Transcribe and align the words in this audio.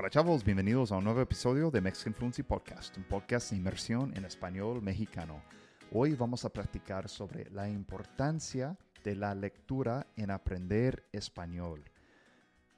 Hola 0.00 0.10
chavos, 0.10 0.44
bienvenidos 0.44 0.92
a 0.92 0.96
un 0.96 1.02
nuevo 1.02 1.20
episodio 1.20 1.72
de 1.72 1.80
Mexican 1.80 2.14
Fluency 2.14 2.44
Podcast, 2.44 2.96
un 2.96 3.02
podcast 3.02 3.50
de 3.50 3.56
inmersión 3.56 4.16
en 4.16 4.24
español 4.26 4.80
mexicano. 4.80 5.42
Hoy 5.90 6.14
vamos 6.14 6.44
a 6.44 6.50
practicar 6.50 7.08
sobre 7.08 7.50
la 7.50 7.68
importancia 7.68 8.78
de 9.02 9.16
la 9.16 9.34
lectura 9.34 10.06
en 10.14 10.30
aprender 10.30 11.02
español. 11.10 11.82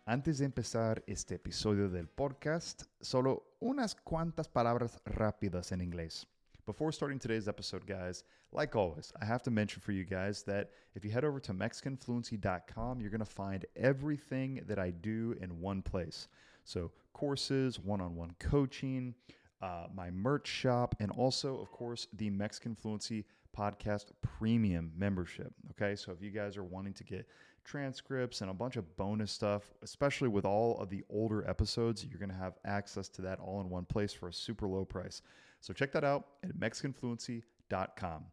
Antes 0.07 0.39
de 0.39 0.47
empezar 0.47 1.05
este 1.07 1.35
episodio 1.35 1.91
del 1.91 2.09
podcast, 2.09 2.85
solo 3.03 3.55
unas 3.61 3.95
cuantas 3.95 4.49
palabras 4.49 4.99
rápidas 5.05 5.73
en 5.73 5.83
inglés. 5.83 6.27
Before 6.67 6.91
starting 6.91 7.19
today's 7.19 7.49
episode, 7.49 7.85
guys, 7.85 8.25
like 8.51 8.75
always, 8.75 9.13
I 9.21 9.27
have 9.27 9.43
to 9.43 9.51
mention 9.51 9.83
for 9.83 9.93
you 9.93 10.07
guys 10.07 10.43
that 10.45 10.71
if 10.95 11.05
you 11.05 11.11
head 11.11 11.27
over 11.27 11.39
to 11.43 11.53
MexicanFluency.com, 11.53 13.03
you're 13.03 13.11
going 13.11 13.19
to 13.19 13.27
find 13.27 13.67
everything 13.77 14.63
that 14.67 14.79
I 14.79 14.91
do 14.91 15.37
in 15.39 15.61
one 15.61 15.83
place. 15.83 16.27
So, 16.71 16.93
courses, 17.13 17.81
one 17.81 18.01
on 18.01 18.15
one 18.15 18.37
coaching, 18.39 19.17
uh, 19.61 19.87
my 19.93 20.13
merch 20.13 20.47
shop, 20.47 20.95
and 21.01 21.11
also, 21.11 21.59
of 21.61 21.73
course, 21.73 22.07
the 22.13 22.31
Mexican 22.31 22.77
Fluency 22.77 23.25
Podcast 23.57 24.13
Premium 24.23 24.93
membership. 24.97 25.53
Okay, 25.73 25.97
so 25.97 26.13
if 26.13 26.23
you 26.23 26.31
guys 26.31 26.57
are 26.57 26.63
wanting 26.63 26.93
to 26.93 27.03
get 27.03 27.27
transcripts 27.65 28.41
and 28.41 28.53
a 28.53 28.55
bunch 28.55 28.77
of 28.77 28.97
bonus 28.97 29.33
stuff, 29.33 29.73
especially 29.83 30.29
with 30.29 30.45
all 30.45 30.79
of 30.79 30.89
the 30.91 31.03
older 31.11 31.45
episodes, 31.51 32.05
you're 32.05 32.21
going 32.21 32.31
to 32.31 32.37
have 32.37 32.55
access 32.65 33.09
to 33.09 33.23
that 33.23 33.41
all 33.41 33.61
in 33.61 33.69
one 33.69 33.85
place 33.85 34.13
for 34.13 34.29
a 34.29 34.33
super 34.33 34.69
low 34.69 34.85
price. 34.85 35.23
So 35.59 35.75
check 35.75 35.91
that 35.91 36.05
out 36.05 36.25
at 36.45 36.57
MexicanFluency.com. 36.57 38.27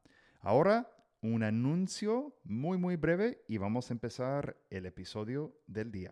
Ahora, 0.44 0.86
un 1.24 1.42
anuncio 1.42 2.34
muy, 2.46 2.78
muy 2.78 2.98
breve 2.98 3.40
y 3.50 3.58
vamos 3.58 3.90
a 3.90 3.96
empezar 3.96 4.54
el 4.70 4.86
episodio 4.86 5.52
del 5.68 5.92
día. 5.92 6.12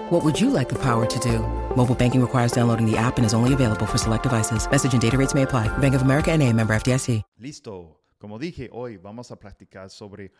What 0.11 0.25
would 0.25 0.41
you 0.41 0.49
like 0.49 0.67
the 0.67 0.75
power 0.75 1.05
to 1.05 1.19
do? 1.19 1.39
Mobile 1.73 1.95
banking 1.95 2.21
requires 2.21 2.51
downloading 2.51 2.85
the 2.85 2.97
app 2.97 3.17
and 3.17 3.25
is 3.25 3.33
only 3.33 3.53
available 3.53 3.85
for 3.85 3.97
select 3.97 4.23
devices. 4.23 4.69
Message 4.69 4.91
and 4.91 5.01
data 5.01 5.17
rates 5.17 5.33
may 5.33 5.43
apply. 5.43 5.69
Bank 5.77 5.95
of 5.95 6.01
America 6.01 6.33
and 6.33 6.43
a 6.43 6.51
member 6.51 6.73
FDIC. 6.73 7.23
Listo. 7.39 8.01
Como 8.19 8.37
dije, 8.37 8.69
hoy 8.73 8.97
vamos 8.97 9.31
a 9.31 9.39
practicar 9.39 9.89
sobre 9.89 10.33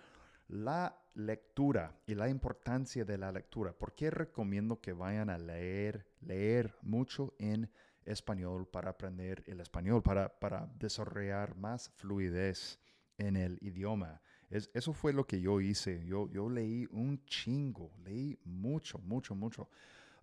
la 0.49 0.94
lectura 1.14 1.95
y 2.05 2.16
la 2.16 2.27
importancia 2.27 3.05
de 3.05 3.17
la 3.17 3.31
lectura. 3.31 3.72
¿Por 3.72 3.95
qué 3.95 4.09
recomiendo 4.11 4.81
que 4.81 4.92
vayan 4.92 5.30
a 5.30 5.38
leer, 5.38 6.05
leer 6.19 6.75
mucho 6.81 7.33
en 7.39 7.72
español 8.03 8.67
para 8.67 8.89
aprender 8.89 9.42
el 9.47 9.61
español, 9.61 10.03
para, 10.03 10.38
para 10.38 10.69
desarrollar 10.80 11.55
más 11.55 11.89
fluidez 11.95 12.77
en 13.17 13.38
el 13.38 13.58
idioma? 13.61 14.22
Es, 14.52 14.69
eso 14.73 14.94
fue 14.94 15.13
lo 15.13 15.25
que 15.25 15.41
yo 15.41 15.61
hice. 15.61 16.05
Yo, 16.05 16.30
yo 16.30 16.49
leí 16.49 16.88
un 16.91 17.23
chingo, 17.25 17.91
leí 18.03 18.38
mucho, 18.44 18.99
mucho, 18.99 19.33
mucho. 19.33 19.69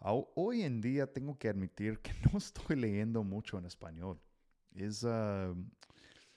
Hoy 0.01 0.63
en 0.63 0.81
día 0.81 1.13
tengo 1.13 1.39
que 1.39 1.49
admitir 1.49 1.99
que 2.01 2.13
no 2.33 2.39
estoy 2.39 2.77
leyendo 2.77 3.25
mucho 3.25 3.59
en 3.59 3.65
español. 3.65 4.21
Es, 4.75 5.05
ah, 5.05 5.55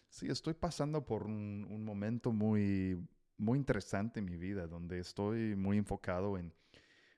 sí, 0.10 0.28
estoy 0.30 0.54
pasando 0.54 1.06
por 1.06 1.24
un, 1.24 1.68
un 1.70 1.84
momento 1.84 2.32
muy, 2.32 2.98
muy 3.38 3.60
interesante 3.60 4.20
en 4.20 4.26
mi 4.26 4.38
vida, 4.38 4.68
donde 4.68 5.00
estoy 5.00 5.56
muy 5.56 5.78
enfocado 5.78 6.38
en, 6.38 6.54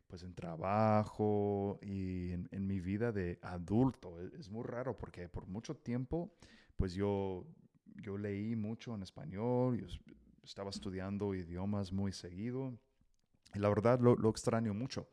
pues, 0.08 0.23
en 0.23 0.33
trabajo 0.33 1.80
y 1.83 2.31
en, 2.31 2.48
en 2.52 2.67
mi 2.67 2.80
vida 2.80 3.11
de 3.11 3.39
adulto. 3.43 4.19
Es, 4.21 4.33
es 4.33 4.49
muy 4.49 4.64
raro 4.64 4.98
porque 4.98 5.30
por 5.30 5.48
mucho 5.48 5.75
tiempo, 5.75 6.33
pues 6.77 6.93
yo, 6.95 7.45
yo 8.02 8.17
leí 8.17 8.55
mucho 8.55 8.95
en 8.95 9.03
español, 9.03 9.77
yo 9.80 9.87
estaba 10.43 10.70
estudiando 10.70 11.33
idiomas 11.33 11.92
muy 11.92 12.11
seguido 12.11 12.77
y 13.54 13.59
la 13.59 13.70
verdad 13.70 13.99
lo, 13.99 14.30
extraño 14.30 14.73
mucho. 14.73 15.08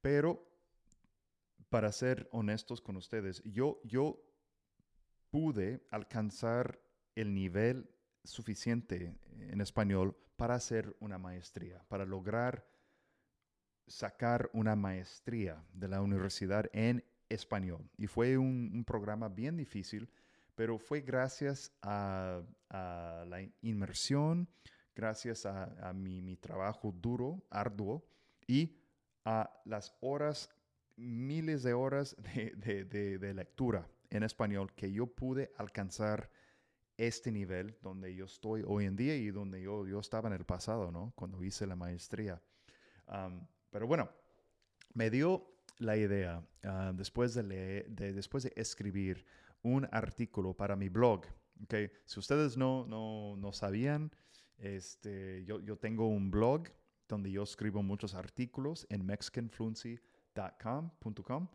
Pero 0.00 0.46
para 1.68 1.92
ser 1.92 2.28
honestos 2.32 2.80
con 2.80 2.96
ustedes, 2.96 3.42
yo, 3.44 3.80
yo 3.84 4.22
pude 5.30 5.86
alcanzar 5.90 6.80
el 7.14 7.34
nivel 7.34 7.90
suficiente 8.24 9.14
en 9.38 9.60
español 9.60 10.16
para 10.36 10.54
hacer 10.54 10.96
una 11.00 11.18
maestría, 11.18 11.84
para 11.88 12.04
lograr 12.04 12.66
sacar 13.86 14.50
una 14.52 14.76
maestría 14.76 15.64
de 15.72 15.88
la 15.88 16.00
universidad 16.00 16.70
en 16.72 17.04
español. 17.28 17.90
Y 17.96 18.06
fue 18.06 18.38
un 18.38 18.84
programa 18.84 19.28
bien 19.28 19.56
difícil, 19.56 20.08
pero 20.60 20.76
fue 20.78 21.00
gracias 21.00 21.72
a, 21.80 22.42
a 22.68 23.24
la 23.26 23.40
inmersión, 23.62 24.46
gracias 24.94 25.46
a, 25.46 25.64
a 25.88 25.94
mi, 25.94 26.20
mi 26.20 26.36
trabajo 26.36 26.92
duro, 26.92 27.42
arduo, 27.48 28.04
y 28.46 28.76
a 29.24 29.50
las 29.64 29.96
horas, 30.02 30.50
miles 30.96 31.62
de 31.62 31.72
horas 31.72 32.14
de, 32.34 32.52
de- 32.56 32.84
de- 32.84 33.16
de 33.16 33.32
lectura 33.32 33.88
en 34.10 34.22
español 34.22 34.70
que 34.74 34.92
yo 34.92 35.06
pude 35.06 35.50
alcanzar 35.56 36.28
este 36.98 37.32
nivel 37.32 37.78
donde 37.80 38.14
yo 38.14 38.26
estoy 38.26 38.62
hoy 38.66 38.84
en 38.84 38.96
día 38.96 39.16
y 39.16 39.30
donde 39.30 39.62
yo, 39.62 39.86
yo 39.86 39.98
estaba 39.98 40.28
en 40.28 40.34
el 40.34 40.44
pasado, 40.44 40.90
¿no? 40.92 41.14
Cuando 41.16 41.42
hice 41.42 41.66
la 41.66 41.74
maestría. 41.74 42.38
Am, 43.06 43.46
pero 43.70 43.86
bueno, 43.86 44.10
me 44.92 45.08
dio 45.08 45.42
la 45.78 45.96
idea 45.96 46.44
ah, 46.64 46.92
después, 46.94 47.32
de 47.32 47.44
leer- 47.44 47.86
de, 47.88 48.12
después 48.12 48.44
de 48.44 48.52
escribir 48.56 49.24
un 49.62 49.86
artículo 49.92 50.54
para 50.54 50.74
mi 50.76 50.88
blog. 50.88 51.24
¿ok? 51.62 51.74
Si 52.04 52.18
ustedes 52.18 52.56
no, 52.56 52.86
no, 52.86 53.36
no 53.36 53.52
sabían, 53.52 54.10
este, 54.58 55.44
yo, 55.44 55.60
yo 55.60 55.76
tengo 55.76 56.08
un 56.08 56.30
blog 56.30 56.68
donde 57.08 57.30
yo 57.30 57.42
escribo 57.42 57.82
muchos 57.82 58.14
artículos 58.14 58.86
en 58.90 59.04
mexicanfluency.com.com. 59.04 61.48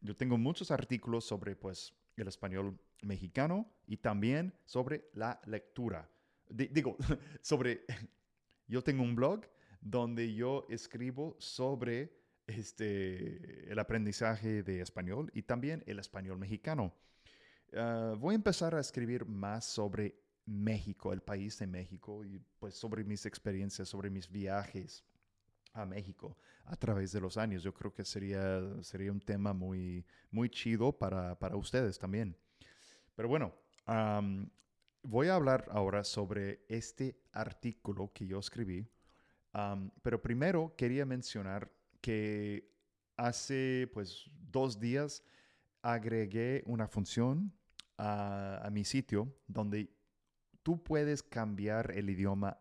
Yo 0.00 0.14
tengo 0.14 0.38
muchos 0.38 0.70
artículos 0.70 1.24
sobre 1.24 1.56
pues, 1.56 1.92
el 2.16 2.28
español 2.28 2.78
mexicano 3.02 3.70
y 3.86 3.96
también 3.98 4.54
sobre 4.64 5.08
la 5.14 5.40
lectura. 5.46 6.08
Di- 6.48 6.68
digo, 6.68 6.96
sobre... 7.42 7.84
Yo 8.68 8.82
tengo 8.82 9.04
un 9.04 9.14
blog 9.14 9.42
donde 9.80 10.34
yo 10.34 10.66
escribo 10.68 11.36
sobre 11.38 12.12
este, 12.46 13.70
el 13.70 13.78
aprendizaje 13.78 14.62
de 14.62 14.80
español 14.80 15.30
y 15.34 15.42
también 15.42 15.82
el 15.86 15.98
español 15.98 16.38
mexicano. 16.38 16.94
Ah, 17.74 18.14
voy 18.18 18.34
a 18.34 18.36
empezar 18.36 18.74
a 18.74 18.80
escribir 18.80 19.26
más 19.26 19.64
sobre 19.64 20.20
México, 20.46 21.12
el 21.12 21.22
país 21.22 21.58
de 21.58 21.66
México, 21.66 22.24
y 22.24 22.38
pues 22.58 22.74
sobre 22.74 23.04
mis 23.04 23.26
experiencias, 23.26 23.88
sobre 23.88 24.10
mis 24.10 24.30
viajes 24.30 25.04
a 25.72 25.84
México 25.84 26.36
a 26.64 26.76
través 26.76 27.12
de 27.12 27.20
los 27.20 27.36
años. 27.36 27.62
Yo 27.62 27.74
creo 27.74 27.92
que 27.92 28.04
sería, 28.04 28.60
sería 28.82 29.12
un 29.12 29.20
tema 29.20 29.52
muy, 29.52 30.04
muy 30.30 30.48
chido 30.48 30.92
para, 30.92 31.38
para 31.38 31.56
ustedes 31.56 31.98
también. 31.98 32.36
Pero 33.14 33.28
bueno, 33.28 33.54
voy 35.02 35.28
a 35.28 35.34
hablar 35.34 35.66
ahora 35.70 36.04
sobre 36.04 36.64
este 36.68 37.18
artículo 37.32 38.12
que 38.12 38.26
yo 38.26 38.38
escribí. 38.38 38.88
Pero 40.02 40.22
primero 40.22 40.74
quería 40.76 41.06
mencionar 41.06 41.70
que 42.06 42.70
hace 43.16 43.90
pues 43.92 44.30
dos 44.52 44.78
días 44.78 45.24
agregué 45.82 46.62
una 46.64 46.86
función 46.86 47.52
a, 47.98 48.68
mi 48.70 48.84
sitio 48.84 49.34
donde 49.48 49.92
tú 50.62 50.84
puedes 50.84 51.24
cambiar 51.24 51.90
el 51.90 52.08
idioma 52.08 52.60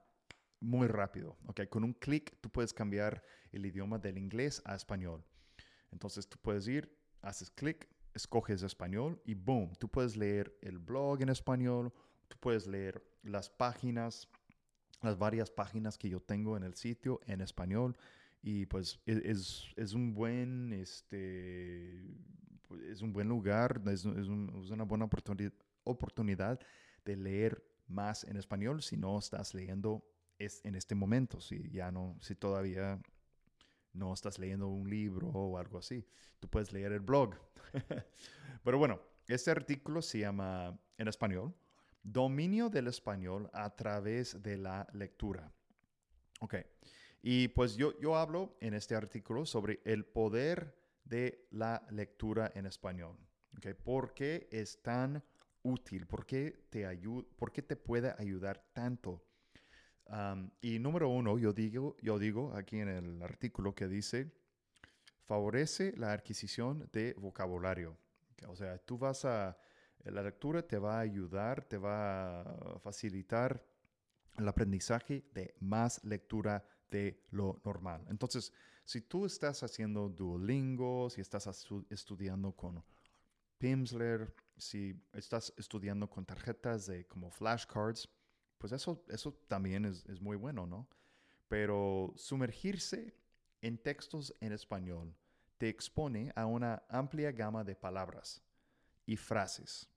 muy 0.60 0.88
rápido. 0.88 1.38
¿ok? 1.46 1.62
Con 1.70 1.84
un 1.84 1.94
clic 1.94 2.36
tú 2.42 2.50
puedes 2.50 2.74
cambiar 2.74 3.22
el 3.52 3.68
idioma 3.68 4.00
del 4.00 4.18
inglés 4.18 4.64
a 4.66 4.74
español. 4.74 5.24
Entonces 5.92 6.28
tú 6.28 6.40
puedes 6.42 6.68
ir, 6.68 6.98
haces 7.22 7.52
clic, 7.52 7.88
escoges 8.16 8.64
español 8.64 9.22
y 9.26 9.36
boom, 9.36 9.76
tú 9.76 9.88
puedes 9.88 10.18
leer 10.18 10.58
el 10.64 10.80
blog 10.80 11.22
en 11.22 11.30
español, 11.30 11.94
tú 12.30 12.36
puedes 12.40 12.66
leer 12.66 13.06
las 13.22 13.52
páginas, 13.52 14.28
las 15.04 15.20
varias 15.20 15.52
páginas 15.52 16.00
que 16.00 16.10
yo 16.10 16.20
tengo 16.20 16.58
en 16.58 16.64
el 16.64 16.74
sitio 16.74 17.22
en 17.28 17.42
español 17.42 17.96
y 18.46 18.68
pues 18.68 19.00
e- 19.08 19.24
es, 19.26 19.66
es 19.76 19.94
un 19.94 20.14
buen, 20.14 20.72
este, 20.74 22.06
pues, 22.68 22.82
es 22.84 23.02
un 23.02 23.12
buen 23.12 23.28
lugar, 23.28 23.82
es, 23.88 24.06
es 24.06 24.28
un- 24.28 24.62
es 24.64 24.70
una 24.70 24.84
buena 24.84 25.06
oportuni- 25.08 25.52
oportunidad 25.84 26.60
de 27.04 27.16
leer 27.16 27.64
más 27.88 28.24
en 28.24 28.38
español 28.38 28.84
si 28.84 28.98
no 28.98 29.18
estás 29.18 29.54
leyendo 29.56 30.06
es 30.38 30.64
en 30.66 30.76
este 30.76 30.94
momento, 30.96 31.42
si 31.42 31.70
ya 31.72 31.92
no, 31.92 32.18
si 32.22 32.36
todavía 32.36 33.02
no 33.94 34.14
estás 34.14 34.38
leyendo 34.38 34.68
un 34.68 34.90
libro 34.90 35.28
o 35.30 35.58
algo 35.58 35.80
así. 35.80 36.06
Tú 36.40 36.48
puedes 36.50 36.72
leer 36.74 36.92
el 36.92 37.00
blog. 37.00 37.36
Pero 38.64 38.78
bueno, 38.78 39.00
este 39.28 39.50
artículo 39.52 40.02
se 40.02 40.20
llama 40.20 40.78
en 40.98 41.08
español 41.08 41.56
dominio 42.04 42.70
del 42.70 42.88
español 42.88 43.50
a 43.54 43.76
través 43.76 44.44
de 44.44 44.58
la 44.58 44.88
lectura. 44.94 45.52
Ok, 46.42 46.56
y 47.28 47.48
pues 47.48 47.76
yo, 47.76 48.00
yo 48.00 48.16
hablo 48.16 48.56
en 48.62 48.76
este 48.76 48.94
artículo 48.94 49.48
sobre 49.48 49.82
el 49.84 50.06
poder 50.06 50.76
de 51.06 51.48
la 51.50 51.82
lectura 51.90 52.52
en 52.54 52.68
español. 52.68 53.18
Okay, 53.58 53.74
¿Por 53.74 54.14
qué 54.14 54.48
es 54.52 54.84
tan 54.84 55.24
útil? 55.64 56.06
¿Por 56.06 56.28
qué 56.28 56.68
te, 56.70 56.86
ayuda, 56.86 57.28
por 57.36 57.52
qué 57.52 57.64
te 57.64 57.76
puede 57.76 58.14
ayudar 58.20 58.64
tanto? 58.74 59.26
y 60.62 60.78
número 60.78 61.10
uno, 61.10 61.40
yo 61.40 61.52
digo, 61.52 61.98
yo 62.00 62.20
digo 62.20 62.54
aquí 62.54 62.78
en 62.78 62.90
el 62.90 63.24
artículo 63.24 63.74
que 63.74 63.88
dice, 63.88 64.32
favorece 65.24 65.96
la 65.98 66.14
adquisición 66.14 66.88
de 66.94 67.16
vocabulario. 67.18 67.98
O 68.48 68.56
sea, 68.56 68.78
tú 68.78 69.00
vas 69.00 69.26
a, 69.26 69.58
la 70.04 70.22
lectura 70.22 70.62
te 70.62 70.78
va 70.78 70.98
a 70.98 71.00
ayudar, 71.00 71.66
te 71.66 71.80
va 71.80 72.42
a 72.42 72.80
facilitar 72.80 73.66
el 74.38 74.48
aprendizaje 74.48 75.24
de 75.34 75.56
más 75.60 76.04
lectura 76.04 76.64
de 76.90 77.24
lo 77.32 77.62
normal. 77.64 78.06
Entonces, 78.10 78.54
si 78.84 79.02
tú 79.02 79.26
estás 79.26 79.64
haciendo 79.64 80.10
Duolingo, 80.10 81.10
si 81.10 81.22
estás 81.22 81.48
estudiando 81.90 82.52
con 82.52 82.84
Pimsleur, 83.58 84.36
si 84.58 84.96
estás 85.14 85.54
estudiando 85.58 86.10
con 86.10 86.26
tarjetas 86.26 86.86
de 86.86 87.06
como 87.08 87.32
flashcards, 87.32 88.10
pues 88.58 88.72
eso, 88.74 89.04
eso 89.10 89.34
también 89.48 89.86
es, 89.86 90.06
es 90.06 90.22
muy 90.22 90.38
bueno, 90.38 90.66
¿no? 90.66 90.88
Pero 91.48 92.14
sumergirse 92.16 93.16
en 93.62 93.78
textos 93.78 94.34
en 94.40 94.54
español 94.54 95.16
te 95.58 95.70
expone 95.70 96.32
a 96.36 96.46
una 96.46 96.84
amplia 96.90 97.32
gama 97.32 97.64
de 97.64 97.76
palabras 97.76 98.42
y 99.06 99.18
frases 99.18 99.90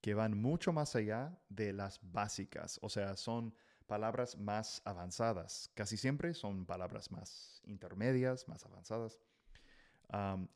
que 0.00 0.14
van 0.14 0.40
mucho 0.40 0.72
más 0.72 0.96
allá 0.96 1.38
de 1.48 1.72
las 1.72 2.00
básicas, 2.02 2.78
o 2.82 2.88
sea, 2.88 3.16
son 3.16 3.54
palabras 3.90 4.38
más 4.38 4.80
avanzadas. 4.84 5.68
Casi 5.74 5.96
siempre 5.96 6.32
son 6.32 6.64
palabras 6.64 7.10
más 7.10 7.60
intermedias, 7.66 8.46
más 8.46 8.64
avanzadas. 8.64 9.18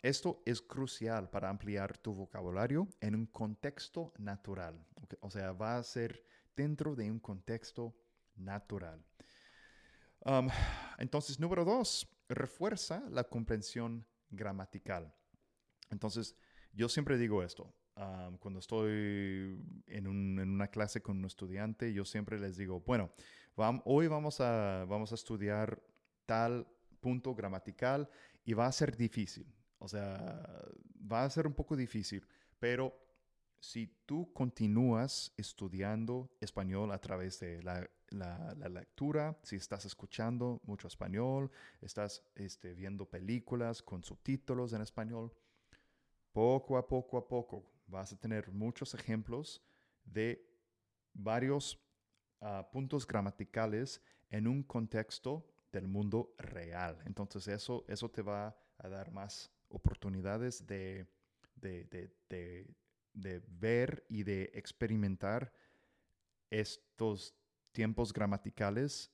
esto 0.03 0.41
es 0.47 0.63
crucial 0.63 1.29
para 1.31 1.49
ampliar 1.49 1.99
tu 1.99 2.15
vocabulario 2.15 2.87
en 3.01 3.17
un 3.17 3.27
contexto 3.27 4.13
natural. 4.19 4.87
O 5.21 5.31
sea, 5.31 5.51
va 5.51 5.79
a 5.79 5.83
ser 5.83 6.25
dentro 6.55 6.95
de 6.95 7.11
un 7.11 7.19
contexto 7.19 7.93
natural. 8.37 9.05
entonces, 10.99 11.41
número 11.41 11.65
dos, 11.65 12.09
refuerza 12.29 13.03
la 13.11 13.25
comprensión 13.25 14.07
gramatical. 14.31 15.13
Entonces, 15.91 16.37
yo 16.73 16.89
siempre 16.89 17.19
digo 17.19 17.43
esto. 17.43 17.75
Cuando 18.41 18.59
estoy 18.59 19.59
en, 19.87 20.07
una 20.07 20.69
clase 20.69 21.01
con 21.01 21.19
un 21.19 21.25
estudiante, 21.27 21.93
yo 21.93 22.05
siempre 22.05 22.39
les 22.39 22.57
digo, 22.57 22.81
bueno, 22.81 23.11
hoy 23.85 24.09
vamos 24.09 24.41
a, 24.41 24.85
vamos 24.87 25.13
a 25.13 25.15
estudiar 25.15 25.81
tal 26.27 26.67
punto 27.01 27.35
gramatical 27.35 28.09
y 28.45 28.55
va 28.55 28.67
a 28.67 28.73
ser 28.73 28.97
difícil. 28.97 29.47
O 29.79 29.89
sea, 29.89 30.43
va 31.11 31.25
a 31.25 31.31
ser 31.31 31.47
un 31.47 31.55
poco 31.55 31.77
difícil, 31.77 32.27
pero 32.59 32.99
si 33.61 33.87
tú 34.07 34.33
continúas 34.33 35.33
estudiando 35.37 36.31
español 36.41 36.93
a 36.93 37.01
través 37.01 37.41
de 37.41 37.63
la, 37.63 37.89
lectura, 38.69 39.37
si 39.43 39.57
estás 39.57 39.85
escuchando 39.87 40.61
mucho 40.65 40.87
español, 40.87 41.51
estás 41.81 42.23
este, 42.37 42.75
viendo 42.75 43.07
películas 43.07 43.83
con 43.83 44.05
subtítulos 44.05 44.73
en 44.73 44.83
español, 44.83 45.33
poco 46.33 46.77
a 46.77 46.87
poco 46.87 47.17
a 47.17 47.27
poco 47.27 47.74
vas 47.87 48.13
a 48.13 48.17
tener 48.17 48.51
muchos 48.53 48.95
ejemplos 48.95 49.63
de 50.05 50.45
varios 51.13 51.81
ah, 52.41 52.69
puntos 52.73 53.07
gramaticales 53.07 54.03
en 54.31 54.47
un 54.47 54.63
contexto 54.63 55.47
del 55.73 55.89
mundo 55.89 56.35
real. 56.39 57.01
Entonces 57.07 57.49
eso, 57.49 57.85
eso 57.89 58.11
te 58.11 58.23
va 58.23 58.57
a 58.79 58.89
dar 58.89 59.11
más 59.11 59.51
oportunidades 59.69 60.67
de, 60.67 61.07
de, 61.57 61.85
de 62.29 62.75
de 63.15 63.41
ver 63.47 64.05
y 64.09 64.25
de 64.25 64.51
experimentar 64.55 65.53
estos 66.51 67.35
tiempos 67.73 68.13
gramaticales 68.13 69.11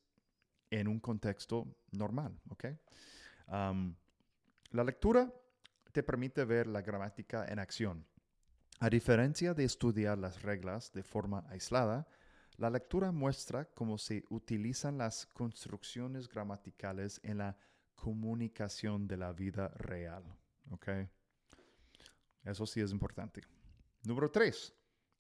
en 0.71 0.89
un 0.89 0.99
contexto 0.99 1.67
normal, 1.93 2.39
¿ok? 2.49 2.65
la 4.71 4.85
lectura 4.85 5.33
te 5.91 6.05
permite 6.05 6.45
ver 6.45 6.69
la 6.69 6.83
gramática 6.83 7.45
en 7.47 7.59
acción. 7.59 8.07
A 8.83 8.89
diferencia 8.89 9.53
de 9.53 9.65
estudiar 9.65 10.17
las 10.17 10.41
reglas 10.41 10.91
de 10.95 11.03
forma 11.03 11.45
aislada, 11.51 12.09
la 12.57 12.71
lectura 12.71 13.13
muestra 13.13 13.67
cómo 13.67 13.99
se 13.99 14.25
utilizan 14.31 14.97
las 14.97 15.27
construcciones 15.27 16.27
gramaticales 16.27 17.21
en 17.23 17.39
la 17.39 17.59
comunicación 17.95 19.07
de 19.07 19.19
la 19.19 19.35
vida 19.35 19.69
real. 19.69 20.25
¿ok? 20.71 20.89
Eso 22.43 22.65
sí 22.65 22.81
es 22.81 22.91
importante. 22.91 23.43
Número 24.03 24.31
tres, 24.31 24.75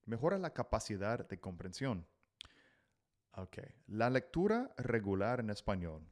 mejora 0.07 0.39
la 0.39 0.55
capacidad 0.55 1.29
de 1.29 1.39
comprensión. 1.39 2.07
Ok, 3.33 3.59
la 3.89 4.09
lectura 4.09 4.73
regular 4.79 5.41
en 5.41 5.51
español 5.51 6.03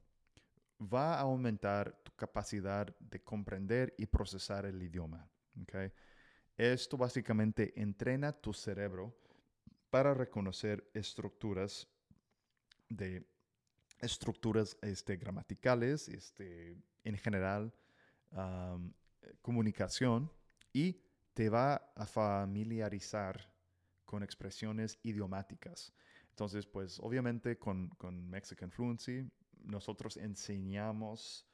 va 0.80 1.14
a 1.14 1.20
aumentar 1.20 1.98
tu 2.04 2.12
capacidad 2.12 2.94
de 2.98 3.22
comprender 3.22 3.94
y 3.96 4.04
procesar 4.04 4.66
el 4.66 4.82
idioma. 4.82 5.26
Okay? 5.62 5.90
Esto 6.58 6.96
básicamente 6.96 7.72
entrena 7.80 8.32
tu 8.32 8.52
cerebro 8.52 9.16
para 9.90 10.12
reconocer 10.12 10.90
estructuras 10.92 11.88
de 12.88 13.24
estructuras 14.00 14.76
este, 14.82 15.16
gramaticales, 15.16 16.08
este, 16.08 16.76
en 17.04 17.16
general, 17.16 17.72
comunicación 19.40 20.30
y 20.72 21.00
te 21.32 21.48
va 21.48 21.76
a 21.94 22.06
familiarizar 22.06 23.52
con 24.04 24.24
expresiones 24.24 24.98
idiomáticas. 25.04 25.92
Entonces, 26.30 26.66
pues 26.66 26.98
obviamente 26.98 27.56
con, 27.56 27.90
Mexican 28.28 28.72
Fluency 28.72 29.30
nosotros 29.62 30.16
enseñamos 30.16 31.46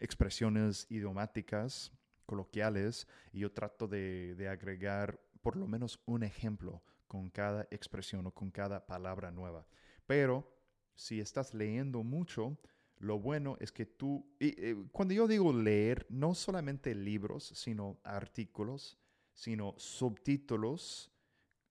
expresiones 0.00 0.86
idiomáticas 0.90 1.90
coloquiales 2.24 3.06
y 3.32 3.40
yo 3.40 3.52
trato 3.52 3.86
de, 3.86 4.34
de, 4.34 4.48
agregar 4.48 5.20
por 5.42 5.56
lo 5.56 5.66
menos 5.66 6.00
un 6.06 6.22
ejemplo 6.22 6.82
con 7.06 7.30
cada 7.30 7.68
expresión 7.70 8.26
o 8.26 8.32
con 8.32 8.50
cada 8.50 8.86
palabra 8.86 9.30
nueva. 9.30 9.66
Pero 10.06 10.50
si 10.94 11.20
estás 11.20 11.54
leyendo 11.54 12.02
mucho, 12.02 12.58
lo 12.98 13.18
bueno 13.18 13.56
es 13.60 13.72
que 13.72 13.86
tú, 13.86 14.26
eh, 14.40 14.76
cuando 14.92 15.14
yo 15.14 15.26
digo 15.26 15.52
leer, 15.52 16.06
no 16.08 16.34
solamente 16.34 16.94
libros, 16.94 17.52
sino 17.54 17.98
artículos, 18.04 18.98
sino 19.32 19.74
subtítulos 19.76 21.12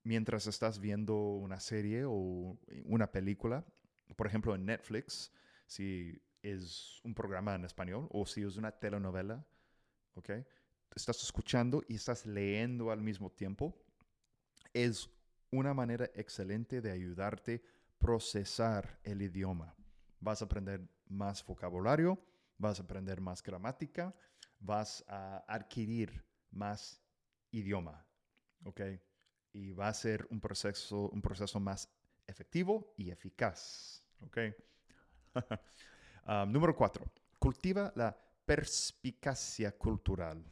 mientras 0.04 0.48
estás 0.48 0.80
viendo 0.80 1.16
una 1.16 1.60
serie 1.60 2.04
o 2.06 2.58
una 2.86 3.12
película. 3.12 3.66
Por 4.16 4.28
ejemplo, 4.28 4.54
en 4.54 4.66
Netflix, 4.66 5.32
si 5.66 6.22
es 6.42 7.00
un 7.04 7.16
programa 7.16 7.56
en 7.56 7.66
español 7.66 8.08
o 8.12 8.26
si 8.26 8.44
es 8.44 8.58
una 8.58 8.72
telenovela, 8.72 9.46
¿ok? 10.16 10.30
Estás 10.96 11.24
escuchando 11.24 11.84
y 11.88 11.96
estás 11.96 12.26
leyendo 12.26 12.92
al 12.92 13.02
mismo 13.02 13.32
tiempo. 13.32 13.76
Es 14.74 15.10
una 15.52 15.74
manera 15.74 16.10
excelente 16.16 16.82
de 16.82 16.92
ayudarte 16.92 17.64
a 17.66 17.84
procesar 18.04 19.00
el 19.04 19.22
idioma. 19.22 19.74
Vas 20.20 20.42
a 20.42 20.46
aprender 20.46 20.82
más 21.08 21.46
vocabulario, 21.46 22.20
vas 22.58 22.80
a 22.80 22.84
aprender 22.84 23.22
más 23.22 23.42
gramática, 23.42 24.14
vas 24.60 25.04
a 25.08 25.44
adquirir 25.48 26.24
más 26.52 27.02
idioma, 27.52 28.06
¿ok? 28.66 28.82
Y 29.54 29.72
va 29.72 29.88
a 29.88 29.94
ser 29.94 30.28
un 30.30 30.40
proceso, 30.40 31.10
un 31.10 31.22
proceso 31.22 31.60
más 31.60 31.90
efectivo 32.28 32.94
y 32.98 33.10
eficaz, 33.12 34.04
¿ok? 34.22 34.38
Um, 36.28 36.52
número 36.52 36.76
cuatro, 36.76 37.06
cultiva 37.40 37.92
la 37.96 38.18
perspicacia 38.46 39.72
cultural. 39.72 40.44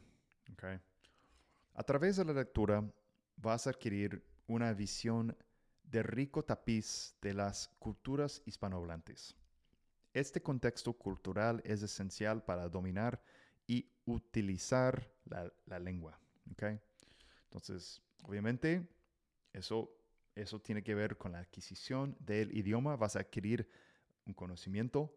A 1.74 1.82
través 1.82 2.16
de 2.16 2.24
la 2.24 2.32
lectura 2.32 2.84
vas 3.36 3.66
a 3.66 3.70
adquirir 3.70 4.24
una 4.46 4.72
visión 4.72 5.36
de 5.82 6.02
rico 6.02 6.44
tapiz 6.44 7.16
de 7.20 7.34
las 7.34 7.68
culturas 7.78 8.42
hispanohablantes. 8.46 9.34
Este 10.12 10.42
contexto 10.42 10.92
cultural 10.92 11.60
es 11.64 11.82
esencial 11.82 12.44
para 12.44 12.68
dominar 12.68 13.22
y 13.66 13.90
utilizar 14.04 15.10
la, 15.24 15.78
lengua. 15.78 16.18
¿okay? 16.52 16.78
Entonces, 17.44 18.02
obviamente, 18.22 18.86
eso, 19.52 19.90
eso 20.34 20.60
tiene 20.60 20.82
que 20.82 20.94
ver 20.94 21.16
con 21.16 21.32
la 21.32 21.38
adquisición 21.38 22.16
del 22.20 22.56
idioma. 22.56 22.96
Vas 22.96 23.16
a 23.16 23.20
adquirir 23.20 23.68
un 24.26 24.34
conocimiento 24.34 25.12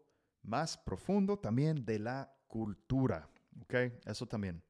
más 0.46 0.78
profundo 0.78 1.38
también 1.38 1.84
de 1.84 1.98
la 1.98 2.32
cultura. 2.46 3.28
¿okay? 3.62 3.92
Eso 4.04 4.26
también. 4.26 4.62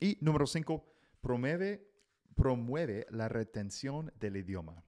y 0.00 0.18
número 0.20 0.46
cinco, 0.46 0.84
promueve, 1.20 1.86
la 3.10 3.28
retención 3.28 4.12
del 4.20 4.36
idioma. 4.36 4.82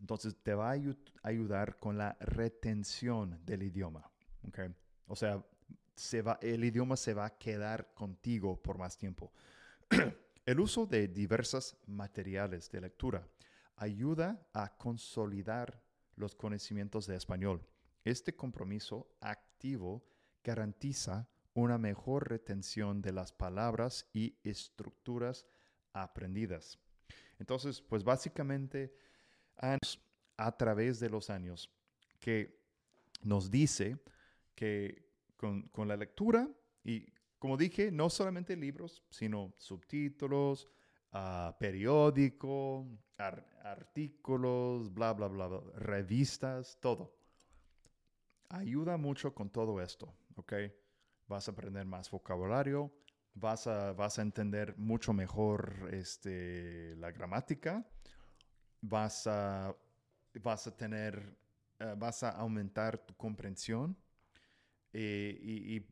Entonces 0.00 0.36
te 0.42 0.54
va 0.54 0.70
a 0.70 0.78
ayudar 1.22 1.78
con 1.78 1.98
la 1.98 2.16
retención 2.20 3.38
del 3.44 3.62
idioma. 3.62 4.10
¿okay? 4.48 4.74
O 5.06 5.14
sea, 5.14 5.44
el 6.40 6.64
idioma 6.64 6.96
se 6.96 7.14
va 7.14 7.26
a 7.26 7.38
quedar 7.38 7.92
contigo 7.94 8.60
por 8.60 8.78
más 8.78 8.96
tiempo. 8.96 9.32
el 10.46 10.60
uso 10.60 10.86
de 10.86 11.08
diversos 11.08 11.76
materiales 11.86 12.70
de 12.70 12.80
lectura 12.80 13.28
ayuda 13.76 14.40
a 14.52 14.76
consolidar 14.76 15.82
los 16.16 16.34
conocimientos 16.34 17.06
de 17.06 17.16
español. 17.16 17.66
Este 18.04 18.34
compromiso 18.34 19.08
activo 19.20 20.04
garantiza 20.42 21.28
una 21.54 21.78
mejor 21.78 22.28
retención 22.28 23.02
de 23.02 23.12
las 23.12 23.32
palabras 23.32 24.08
y 24.12 24.38
estructuras 24.42 25.46
aprendidas. 25.92 26.78
Entonces, 27.38 27.80
pues 27.82 28.04
básicamente 28.04 28.94
a 30.36 30.56
través 30.56 31.00
de 31.00 31.10
los 31.10 31.28
años 31.28 31.70
que 32.18 32.60
nos 33.22 33.50
dice 33.50 33.98
que 34.54 35.10
con, 35.36 35.88
la 35.88 35.96
lectura 35.96 36.48
y 36.84 37.12
como 37.38 37.56
dije, 37.56 37.90
no 37.90 38.10
solamente 38.10 38.54
libros, 38.56 39.02
sino 39.08 39.54
subtítulos, 39.56 40.68
uh, 41.12 41.52
periódico, 41.58 42.86
artículos, 43.62 44.92
bla, 44.92 45.14
bla, 45.14 45.28
bla, 45.28 45.46
bla, 45.46 45.60
revistas, 45.76 46.78
todo. 46.80 47.19
Ayuda 48.50 48.96
mucho 48.96 49.32
con 49.32 49.48
todo 49.48 49.80
esto, 49.80 50.12
¿ok? 50.34 50.54
Vas 51.28 51.46
a 51.46 51.52
aprender 51.52 51.86
más 51.86 52.10
vocabulario, 52.10 52.92
vas 53.32 53.68
a, 53.68 53.92
vas 53.92 54.18
a 54.18 54.22
entender 54.22 54.76
mucho 54.76 55.12
mejor 55.12 55.88
este, 55.92 56.96
la 56.96 57.12
gramática, 57.12 57.86
vas 58.80 59.28
a, 59.28 59.72
vas 60.42 60.66
a 60.66 60.76
tener, 60.76 61.36
eh, 61.78 61.94
vas 61.96 62.24
a 62.24 62.30
aumentar 62.30 62.98
tu 62.98 63.14
comprensión 63.14 63.96
eh, 64.92 65.86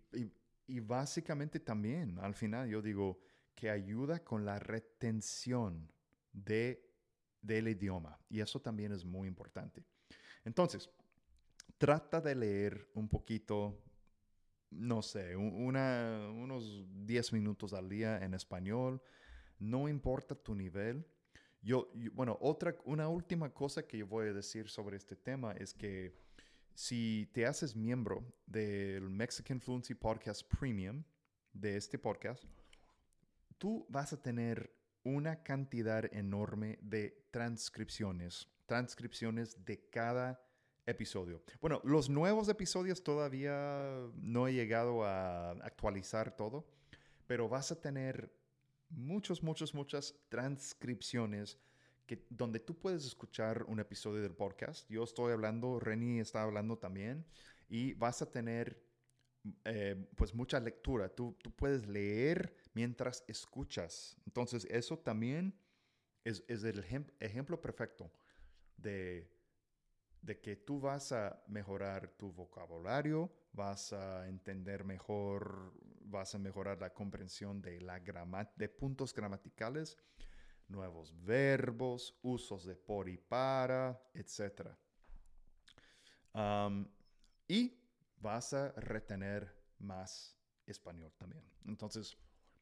y, 0.66 0.80
básicamente 0.80 1.60
también, 1.60 2.18
al 2.18 2.34
final, 2.34 2.68
yo 2.68 2.82
digo 2.82 3.20
que 3.54 3.70
ayuda 3.70 4.24
con 4.24 4.44
la 4.44 4.58
retención 4.58 5.92
de, 6.32 6.92
del 7.40 7.68
idioma 7.68 8.18
y 8.28 8.40
eso 8.40 8.60
también 8.60 8.90
es 8.90 9.04
muy 9.04 9.28
importante. 9.28 9.84
Entonces, 10.44 10.90
trata 11.78 12.20
de 12.20 12.35
leer 12.35 12.90
un 12.94 13.08
poquito 13.08 13.82
no 14.70 15.00
sé, 15.02 15.35
unos 15.35 16.85
10 17.06 17.32
minutos 17.32 17.73
al 17.73 17.88
día 17.88 18.18
en 18.18 18.35
español, 18.35 19.00
no 19.58 19.88
importa 19.88 20.35
tu 20.35 20.54
nivel. 20.54 21.06
Yo, 21.62 21.90
bueno, 22.12 22.37
otra, 22.40 22.76
una 22.85 23.08
última 23.08 23.52
cosa 23.52 23.87
que 23.87 23.99
yo 23.99 24.06
voy 24.06 24.28
a 24.28 24.32
decir 24.35 24.68
sobre 24.68 24.97
este 24.97 25.16
tema 25.16 25.52
es 25.52 25.73
que 25.73 26.14
si 26.75 27.30
te 27.32 27.47
haces 27.47 27.75
miembro 27.75 28.23
del 28.47 29.08
Mexican 29.08 29.61
Fluency 29.61 29.94
Podcast 29.94 30.42
Premium, 30.42 31.02
de 31.52 31.76
este 31.76 31.99
podcast, 31.99 32.44
tú 33.56 33.87
vas 33.88 34.12
a 34.12 34.23
tener 34.23 34.73
una 35.02 35.42
cantidad 35.42 36.04
enorme 36.14 36.78
de 36.82 37.26
transcripciones, 37.30 38.49
transcripciones 38.66 39.64
de 39.64 39.88
cada 39.88 40.40
episodio. 40.88 41.42
Bueno, 41.61 41.80
los 41.85 42.09
nuevos 42.09 42.49
episodios 42.49 43.02
todavía 43.04 44.09
no 44.16 44.49
he 44.49 44.54
llegado 44.54 45.04
a 45.04 45.50
actualizar 45.50 46.35
todo, 46.35 46.66
pero 47.26 47.49
vas 47.49 47.71
a 47.71 47.80
tener 47.80 48.33
muchos, 48.88 49.42
muchos, 49.42 49.75
muchas 49.75 50.14
transcripciones 50.30 51.59
que, 52.07 52.25
donde 52.30 52.59
tú 52.59 52.78
puedes 52.78 53.04
escuchar 53.04 53.64
un 53.64 53.80
episodio 53.80 54.23
del 54.23 54.35
podcast. 54.35 54.88
Yo 54.88 55.04
estoy 55.04 55.33
hablando, 55.33 55.78
Reni 55.78 56.21
está 56.21 56.42
hablando 56.42 56.78
también, 56.78 57.26
y 57.68 57.92
vas 57.92 58.23
a 58.23 58.30
tener 58.30 58.83
eh, 59.66 60.09
pues 60.16 60.35
mucha 60.35 60.59
lectura. 60.59 61.11
Tú, 61.11 61.37
tú 61.42 61.50
puedes 61.50 61.87
leer 61.87 62.54
mientras 62.73 63.25
escuchas. 63.28 64.16
Entonces, 64.25 64.66
eso 64.71 64.99
también 64.99 65.54
es, 66.25 66.42
es 66.49 66.64
el 66.64 66.83
ejemplo 67.21 67.61
perfecto 67.61 68.11
de 68.78 69.38
de 70.28 70.38
que 70.38 70.56
tú 70.56 70.78
vas 70.78 71.11
a 71.12 71.42
mejorar 71.49 72.11
tu 72.18 72.30
vocabulario, 72.30 73.32
vas 73.54 73.94
a 73.94 74.28
entender 74.28 74.85
mejor, 74.85 75.73
vas 76.02 76.35
a 76.35 76.38
mejorar 76.38 76.78
la 76.78 76.92
comprensión 76.92 77.62
de, 77.62 77.80
la 77.80 77.99
de 78.54 78.68
puntos 78.68 79.14
gramaticales, 79.14 79.97
nuevos 80.68 81.14
verbos, 81.25 82.18
usos 82.20 82.66
de 82.66 82.76
por 82.76 83.08
y 83.08 83.16
para, 83.16 83.99
etc. 84.12 84.68
y 87.49 87.80
vas 88.18 88.52
a 88.52 88.73
retener 88.73 89.50
más 89.78 90.37
español 90.66 91.11
también. 91.16 91.42
Entonces, 91.64 92.18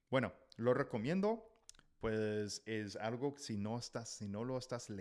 bueno, 0.09 0.33
lo 0.57 0.73
recomiendo. 0.73 1.53
Pues 1.99 2.63
es 2.67 2.95
algo 2.97 3.35
que 3.35 3.43
si 3.43 3.57
no 3.57 3.79
estás, 3.79 4.11
si 4.11 4.29
no 4.29 4.45
lo 4.45 4.59
estás 4.59 4.93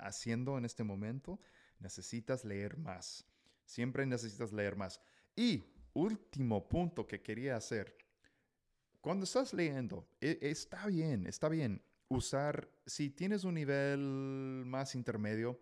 haciendo 0.00 0.56
en 0.56 0.64
este 0.64 0.82
momento, 0.82 1.38
necesitas 1.80 2.44
leer 2.44 2.76
más. 2.76 3.26
Siempre 3.64 4.06
necesitas 4.06 4.52
leer 4.52 4.76
más. 4.76 5.00
Y 5.36 5.64
último 5.92 6.68
punto 6.68 7.06
que 7.06 7.22
quería 7.22 7.56
hacer. 7.56 7.96
Cuando 9.00 9.24
estás 9.24 9.52
leyendo, 9.52 10.08
e, 10.20 10.38
está 10.42 10.86
bien, 10.86 11.26
está 11.26 11.48
bien 11.48 11.82
usar, 12.08 12.68
si 12.86 13.10
tienes 13.10 13.44
un 13.44 13.54
nivel 13.54 14.64
más 14.66 14.94
intermedio, 14.94 15.60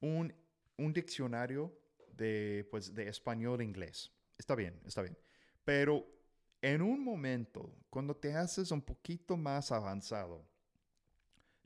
un, 0.00 0.34
un 0.76 0.92
diccionario 0.92 1.76
de, 2.12 2.66
pues, 2.70 2.94
de 2.94 3.08
español-inglés. 3.08 4.12
Está 4.38 4.54
bien, 4.54 4.80
está 4.84 5.02
bien. 5.02 5.16
Pero 5.64 6.06
en 6.60 6.82
un 6.82 7.02
momento, 7.02 7.74
cuando 7.90 8.16
te 8.16 8.34
haces 8.34 8.70
un 8.70 8.82
poquito 8.82 9.36
más 9.36 9.72
avanzado, 9.72 10.46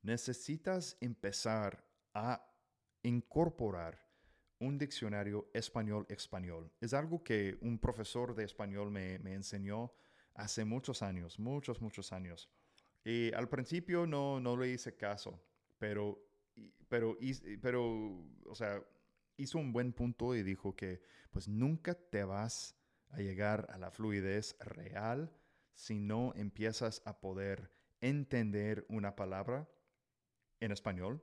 necesitas 0.02 0.97
empezar 1.00 1.85
a 2.14 2.50
incorporar 3.02 3.99
un 4.61 4.78
diccionario 4.78 5.50
español-español. 5.54 6.71
Es 6.80 6.92
algo 6.92 7.25
que 7.25 7.59
un 7.62 7.78
profesor 7.78 8.35
de 8.35 8.45
español 8.45 8.90
me, 8.90 9.14
enseñó 9.33 9.92
hace 10.35 10.64
muchos 10.64 11.02
años, 11.02 11.38
muchos, 11.38 11.80
muchos 11.80 12.12
años. 12.12 12.50
Y 13.04 13.33
al 13.33 13.49
principio 13.49 14.07
no, 14.07 14.38
no 14.38 14.57
le 14.57 14.69
hice 14.69 14.97
caso, 14.97 15.42
pero, 15.78 16.23
pero, 16.88 17.16
pero, 17.62 18.23
o 18.47 18.54
sea, 18.54 18.83
hizo 19.38 19.59
un 19.59 19.73
buen 19.73 19.92
punto 19.92 20.35
y 20.35 20.42
dijo 20.42 20.76
que 20.76 21.00
pues 21.30 21.49
nunca 21.49 21.95
te 21.95 22.25
vas 22.25 22.76
a 23.09 23.19
llegar 23.19 23.66
a 23.71 23.78
la 23.78 23.90
fluidez 23.90 24.57
real 24.61 25.33
si 25.75 25.99
no 25.99 26.35
empiezas 26.37 27.00
a 27.07 27.19
poder 27.21 27.73
entender 28.02 28.85
una 28.90 29.16
palabra 29.16 29.66
en 30.61 30.73
español 30.73 31.23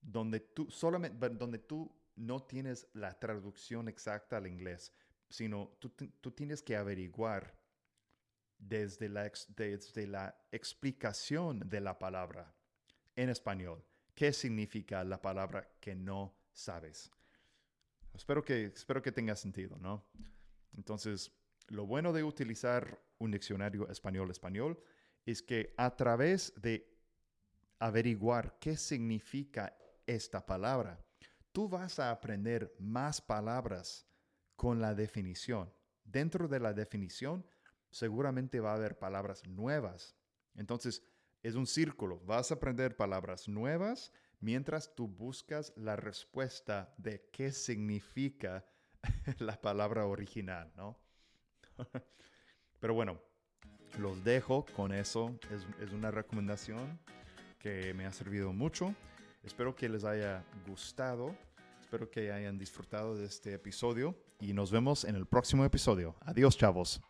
donde 0.00 0.40
tú 0.40 0.70
solamente, 0.70 1.28
donde 1.30 1.58
tú 1.58 1.94
no 2.16 2.42
tienes 2.42 2.88
la 2.94 3.18
traducción 3.18 3.88
exacta 3.88 4.36
al 4.36 4.46
inglés, 4.46 4.92
sino 5.28 5.76
tú, 5.78 6.30
tienes 6.32 6.62
que 6.62 6.76
averiguar 6.76 7.56
desde 8.58 9.08
la, 9.08 9.30
desde 9.56 10.06
la 10.06 10.36
explicación 10.50 11.60
de 11.60 11.80
la 11.80 11.98
palabra 11.98 12.54
en 13.14 13.28
español 13.28 13.84
qué 14.18 14.32
significa 14.32 15.04
la 15.04 15.22
palabra 15.22 15.76
que 15.80 15.94
no 15.94 16.34
sabes. 16.52 17.08
Espero 18.12 18.42
que, 18.42 18.64
espero 18.64 19.00
que 19.00 19.12
tenga 19.12 19.36
sentido, 19.36 19.78
¿no? 19.78 20.04
Entonces, 20.76 21.30
lo 21.68 21.86
bueno 21.86 22.12
de 22.12 22.24
utilizar 22.24 23.00
un 23.18 23.30
diccionario 23.30 23.88
español-español 23.88 24.82
es 25.24 25.40
que 25.40 25.72
a 25.76 25.94
través 25.94 26.52
de 26.60 26.98
averiguar 27.78 28.58
qué 28.58 28.76
significa 28.76 29.78
esta 30.08 30.44
palabra. 30.44 30.98
Tú 31.52 31.68
vas 31.68 31.98
a 31.98 32.10
aprender 32.10 32.74
más 32.78 33.20
palabras 33.20 34.06
con 34.56 34.80
la 34.80 34.94
definición. 34.94 35.72
Dentro 36.04 36.48
de 36.48 36.58
la 36.58 36.72
definición, 36.72 37.46
seguramente 37.90 38.60
va 38.60 38.72
a 38.72 38.76
haber 38.76 38.98
palabras 38.98 39.46
nuevas. 39.46 40.16
Entonces, 40.54 41.02
es 41.42 41.54
un 41.54 41.66
círculo. 41.66 42.20
Vas 42.20 42.50
a 42.50 42.54
aprender 42.54 42.96
palabras 42.96 43.48
nuevas 43.48 44.12
mientras 44.40 44.94
tú 44.94 45.06
buscas 45.06 45.72
la 45.76 45.96
respuesta 45.96 46.94
de 46.96 47.28
qué 47.32 47.52
significa 47.52 48.64
la 49.38 49.60
palabra 49.60 50.06
original, 50.06 50.72
¿no? 50.76 50.98
Pero 52.80 52.94
bueno, 52.94 53.20
los 53.98 54.22
dejo 54.24 54.64
con 54.76 54.92
eso. 54.92 55.38
Es, 55.50 55.66
es, 55.80 55.92
una 55.92 56.10
recomendación 56.10 56.98
que 57.58 57.92
me 57.94 58.06
ha 58.06 58.12
servido 58.12 58.52
mucho. 58.52 58.94
Espero 59.48 59.74
que 59.74 59.88
les 59.88 60.04
haya 60.04 60.44
gustado, 60.66 61.34
espero 61.80 62.10
que 62.10 62.30
hayan 62.30 62.58
disfrutado 62.58 63.16
de 63.16 63.24
este 63.24 63.54
episodio 63.54 64.14
y 64.40 64.52
nos 64.52 64.70
vemos 64.70 65.04
en 65.04 65.16
el 65.16 65.24
próximo 65.24 65.64
episodio. 65.64 66.14
Adiós, 66.20 66.58
chavos. 66.58 67.00